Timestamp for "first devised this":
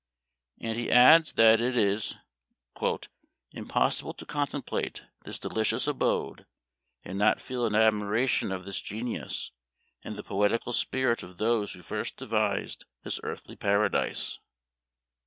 11.83-13.19